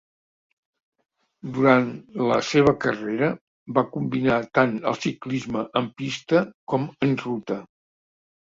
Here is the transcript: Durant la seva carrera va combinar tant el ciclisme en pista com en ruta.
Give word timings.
Durant 1.57 1.89
la 2.29 2.39
seva 2.47 2.73
carrera 2.85 3.29
va 3.79 3.85
combinar 3.99 4.39
tant 4.59 4.73
el 4.93 4.99
ciclisme 5.05 5.67
en 5.83 5.91
pista 6.01 6.43
com 6.75 6.89
en 7.09 7.15
ruta. 7.29 7.61